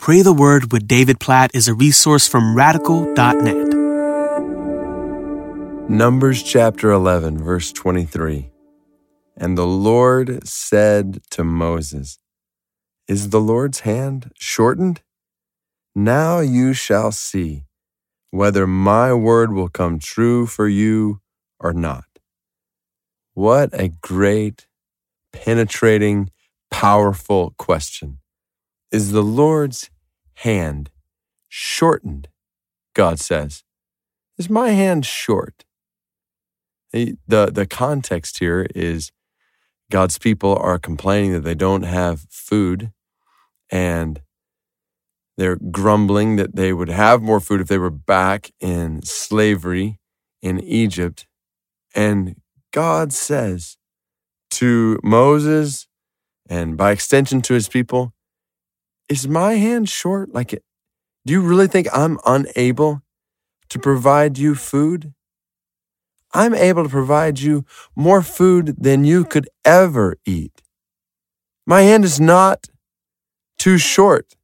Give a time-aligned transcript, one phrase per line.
[0.00, 3.68] Pray the Word with David Platt is a resource from radical.net.
[5.90, 8.48] Numbers chapter 11, verse 23.
[9.36, 12.18] And the Lord said to Moses,
[13.08, 15.02] Is the Lord's hand shortened?
[15.94, 17.64] Now you shall see
[18.30, 21.20] whether my word will come true for you
[21.58, 22.06] or not.
[23.34, 24.66] What a great,
[25.30, 26.30] penetrating,
[26.70, 28.20] powerful question.
[28.90, 29.90] Is the Lord's
[30.34, 30.90] hand
[31.48, 32.28] shortened?
[32.94, 33.62] God says.
[34.36, 35.64] Is my hand short?
[36.92, 39.12] The, the context here is
[39.90, 42.92] God's people are complaining that they don't have food
[43.70, 44.22] and
[45.36, 49.98] they're grumbling that they would have more food if they were back in slavery
[50.42, 51.26] in Egypt.
[51.94, 52.36] And
[52.72, 53.76] God says
[54.52, 55.86] to Moses
[56.48, 58.12] and by extension to his people,
[59.10, 60.32] is my hand short?
[60.32, 60.50] Like,
[61.26, 63.02] do you really think I'm unable
[63.68, 65.12] to provide you food?
[66.32, 67.64] I'm able to provide you
[67.96, 70.62] more food than you could ever eat.
[71.66, 72.68] My hand is not
[73.58, 74.36] too short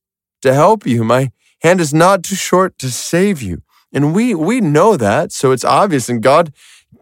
[0.42, 1.04] to help you.
[1.04, 1.30] My
[1.62, 3.62] hand is not too short to save you.
[3.92, 5.30] And we, we know that.
[5.32, 6.08] So it's obvious.
[6.08, 6.52] And God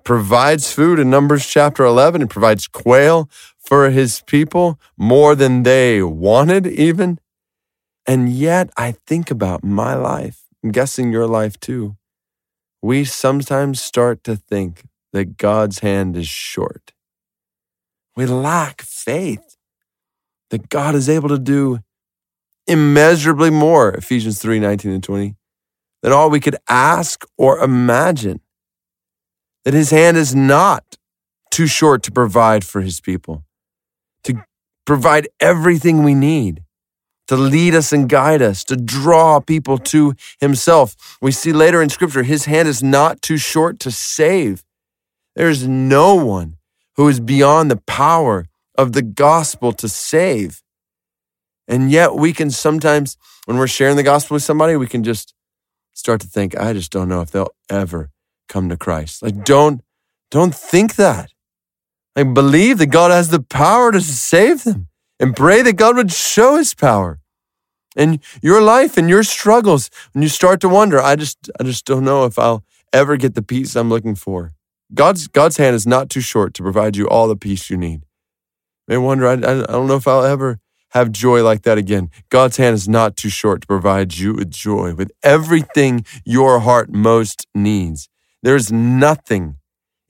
[0.05, 3.29] provides food in Numbers chapter 11 and provides quail
[3.59, 7.19] for his people more than they wanted, even.
[8.07, 11.97] And yet I think about my life, I'm guessing your life too.
[12.83, 16.93] We sometimes start to think that God's hand is short.
[18.17, 19.57] We lack faith
[20.51, 21.79] that God is able to do
[22.67, 25.37] immeasurably more, Ephesians 3 19 and 20,
[26.03, 28.41] than all we could ask or imagine.
[29.65, 30.97] That his hand is not
[31.51, 33.45] too short to provide for his people,
[34.25, 34.45] to
[34.85, 36.64] provide everything we need
[37.29, 41.17] to lead us and guide us, to draw people to himself.
[41.21, 44.65] We see later in scripture, his hand is not too short to save.
[45.35, 46.57] There is no one
[46.97, 50.63] who is beyond the power of the gospel to save.
[51.67, 53.17] And yet we can sometimes,
[53.47, 55.35] when we're sharing the gospel with somebody, we can just
[55.93, 58.11] start to think, I just don't know if they'll ever
[58.49, 59.23] come to Christ.
[59.23, 59.81] Like, don't,
[60.31, 61.31] don't think that.
[62.15, 64.89] Like, believe that God has the power to save them
[65.25, 67.19] and pray that God would show his power
[67.97, 69.89] in your life and your struggles.
[70.13, 72.63] When you start to wonder, I just, I just don't know if I'll
[72.93, 74.53] ever get the peace I'm looking for.
[74.93, 78.03] God's, God's hand is not too short to provide you all the peace you need.
[78.87, 82.11] You may wonder, I, I don't know if I'll ever have joy like that again.
[82.29, 86.93] God's hand is not too short to provide you with joy, with everything your heart
[86.93, 88.11] most needs.
[88.43, 89.57] There's nothing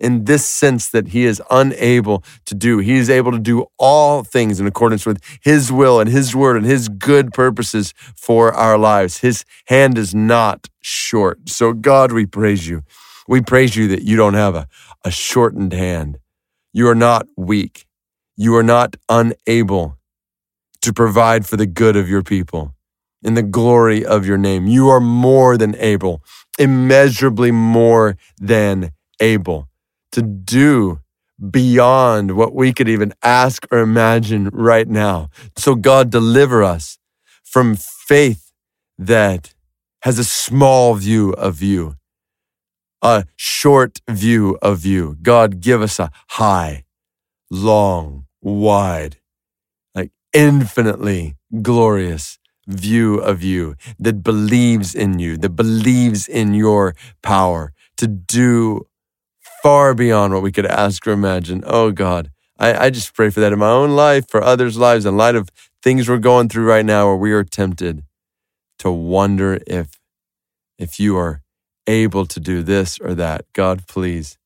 [0.05, 2.79] in this sense that he is unable to do.
[2.79, 6.57] He is able to do all things in accordance with his will and his word
[6.57, 9.19] and his good purposes for our lives.
[9.19, 11.49] His hand is not short.
[11.49, 12.83] So, God, we praise you.
[13.27, 14.69] We praise you that you don't have a,
[15.05, 16.19] a shortened hand.
[16.75, 17.87] You are not weak.
[18.37, 19.97] You are not unable
[20.83, 22.75] to provide for the good of your people
[23.23, 24.67] in the glory of your name.
[24.67, 26.23] You are more than able,
[26.59, 29.69] immeasurably more than able
[30.15, 31.01] to do
[31.51, 35.29] beyond what we could even ask or imagine right now.
[35.57, 36.99] So, God, deliver us
[37.43, 38.53] from faith
[38.97, 39.55] that
[40.03, 41.97] has a small view of you,
[43.03, 45.17] a short view of you.
[45.21, 46.85] God, give us a high,
[47.51, 49.17] long, wide,
[49.97, 52.39] like infinitely glorious
[52.69, 58.87] view of you that believes in you, that believes in your power to do
[59.65, 61.65] far beyond what we could ask or imagine.
[61.67, 65.07] Oh God, I, I just pray for that in my own life, for others' lives,
[65.07, 65.49] in light of
[65.83, 68.05] things we're going through right now where we are tempted
[68.81, 69.99] to wonder if
[70.79, 71.41] if you are
[71.87, 73.47] able to do this or that.
[73.55, 74.37] God, please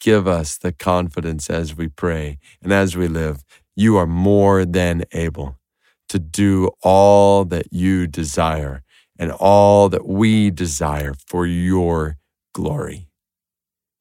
[0.00, 3.44] give us the confidence as we pray and as we live.
[3.74, 5.58] You are more than able
[6.10, 8.84] to do all that you desire
[9.18, 12.18] and all that we desire for your
[12.54, 13.08] glory.